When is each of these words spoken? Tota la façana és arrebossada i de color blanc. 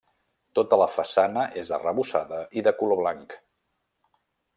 Tota 0.59 0.77
la 0.81 0.85
façana 0.93 1.43
és 1.63 1.71
arrebossada 1.77 2.39
i 2.61 2.65
de 2.69 2.73
color 2.79 2.99
blanc. 3.03 3.37